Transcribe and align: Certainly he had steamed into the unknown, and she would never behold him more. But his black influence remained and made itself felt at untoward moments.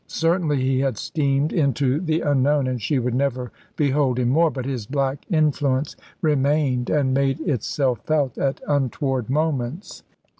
Certainly 0.07 0.63
he 0.63 0.79
had 0.79 0.97
steamed 0.97 1.53
into 1.53 1.99
the 1.99 2.21
unknown, 2.21 2.65
and 2.65 2.81
she 2.81 2.97
would 2.97 3.13
never 3.13 3.51
behold 3.75 4.17
him 4.17 4.29
more. 4.29 4.49
But 4.49 4.65
his 4.65 4.87
black 4.87 5.23
influence 5.29 5.95
remained 6.23 6.89
and 6.89 7.13
made 7.13 7.39
itself 7.41 7.99
felt 8.03 8.35
at 8.39 8.61
untoward 8.67 9.29
moments. 9.29 10.01